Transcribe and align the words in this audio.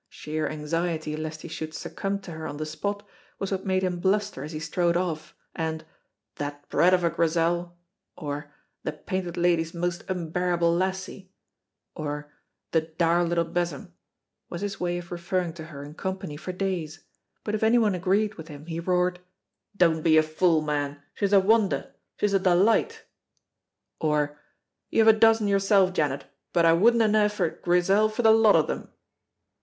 Sheer 0.09 0.47
anxiety 0.49 1.15
lest 1.15 1.43
he 1.43 1.47
should 1.47 1.75
succumb 1.75 2.17
to 2.21 2.31
her 2.31 2.47
on 2.47 2.57
the 2.57 2.65
spot 2.65 3.07
was 3.37 3.51
what 3.51 3.67
made 3.67 3.83
him 3.83 3.99
bluster 3.99 4.43
as 4.43 4.51
he 4.51 4.59
strode 4.59 4.97
off, 4.97 5.35
and 5.55 5.85
"That 6.37 6.67
brat 6.69 6.91
of 6.95 7.03
a 7.03 7.11
Grizel," 7.11 7.77
or 8.17 8.51
"The 8.83 8.93
Painted 8.93 9.37
Lady's 9.37 9.75
most 9.75 10.03
unbearable 10.09 10.73
lassie," 10.75 11.31
or 11.93 12.33
"The 12.71 12.81
dour 12.81 13.23
little 13.23 13.43
besom" 13.45 13.93
was 14.49 14.61
his 14.61 14.79
way 14.79 14.97
of 14.97 15.11
referring 15.11 15.53
to 15.53 15.65
her 15.65 15.83
in 15.83 15.93
company 15.93 16.35
for 16.35 16.51
days, 16.51 17.01
but 17.43 17.53
if 17.53 17.61
any 17.61 17.77
one 17.77 17.93
agreed 17.93 18.33
with 18.39 18.47
him 18.47 18.65
he 18.65 18.79
roared 18.79 19.19
"Don't 19.77 20.01
be 20.01 20.17
a 20.17 20.23
fool, 20.23 20.63
man, 20.63 20.99
she's 21.13 21.31
a 21.31 21.39
wonder, 21.39 21.93
she's 22.17 22.33
a 22.33 22.39
delight," 22.39 23.03
or 23.99 24.39
"You 24.89 25.05
have 25.05 25.15
a 25.15 25.19
dozen 25.19 25.47
yourself, 25.47 25.93
Janet, 25.93 26.25
but 26.53 26.65
I 26.65 26.73
wouldna 26.73 27.07
neifer 27.07 27.61
Grizel 27.61 28.09
for 28.09 28.23
the 28.23 28.31
lot 28.31 28.55
of 28.55 28.65
them." 28.65 28.89